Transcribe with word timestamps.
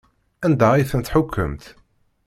Anda 0.45 0.67
ay 0.73 0.87
ten-tḥukkemt? 0.91 1.63